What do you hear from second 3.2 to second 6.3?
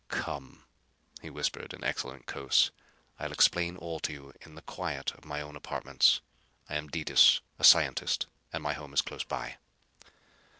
explain all to you in the quiet of my own apartments.